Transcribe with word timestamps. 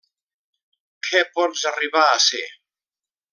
Què 1.09 1.21
pots 1.35 1.67
arribar 1.73 2.07
a 2.07 2.17
ser? 2.29 2.43